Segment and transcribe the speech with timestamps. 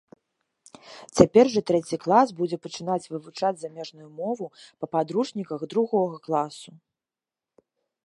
[1.19, 4.45] Цяпер жа трэці клас будзе пачынаць вывучаць замежную мову
[4.79, 6.71] па падручніках другога класу.